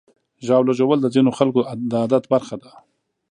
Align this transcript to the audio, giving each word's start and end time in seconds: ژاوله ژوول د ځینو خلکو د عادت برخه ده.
ژاوله 0.45 0.73
ژوول 0.79 0.99
د 1.01 1.07
ځینو 1.15 1.29
خلکو 1.37 1.59
د 1.91 1.93
عادت 2.01 2.23
برخه 2.33 2.55
ده. 2.61 2.71